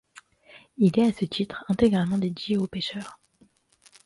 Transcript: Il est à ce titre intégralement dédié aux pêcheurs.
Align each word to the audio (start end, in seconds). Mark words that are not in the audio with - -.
Il 0.77 0.97
est 0.99 1.03
à 1.05 1.13
ce 1.13 1.25
titre 1.25 1.63
intégralement 1.69 2.17
dédié 2.17 2.57
aux 2.57 2.65
pêcheurs. 2.65 3.19